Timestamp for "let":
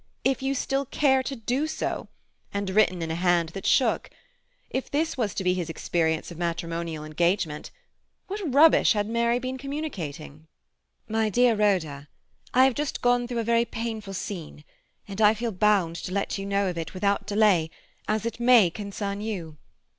16.11-16.35